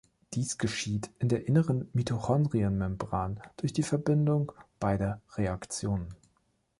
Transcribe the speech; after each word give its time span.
Dies 0.33 0.57
geschieht 0.57 1.11
in 1.19 1.29
der 1.29 1.47
inneren 1.47 1.87
Mitochondrienmembran 1.93 3.39
durch 3.57 3.71
die 3.71 3.83
Verbindung 3.83 4.51
beider 4.79 5.21
Reaktionen. 5.35 6.07